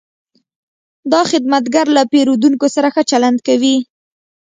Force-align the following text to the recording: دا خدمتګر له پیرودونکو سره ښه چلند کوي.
دا 1.11 1.21
خدمتګر 1.31 1.85
له 1.97 2.03
پیرودونکو 2.11 2.67
سره 2.75 2.87
ښه 2.93 3.01
چلند 3.11 3.39
کوي. 3.47 3.77